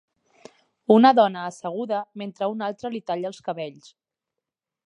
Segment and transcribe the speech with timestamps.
[0.95, 3.93] Una dona asseguda mentre una altra li talla els cabells.